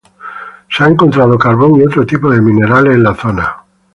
Se 0.67 0.83
ha 0.83 0.87
encontrado 0.87 1.37
carbón 1.37 1.75
y 1.79 1.83
otro 1.83 2.07
tipo 2.07 2.27
de 2.31 2.41
minerales 2.41 2.95
en 2.95 3.03
la 3.03 3.13
zona. 3.13 3.65